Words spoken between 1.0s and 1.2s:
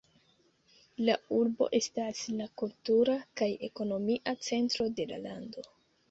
La